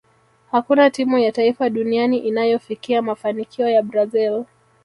[0.51, 4.45] hakuna timu ya taifa duniani inayofikia mafanikio ya brazil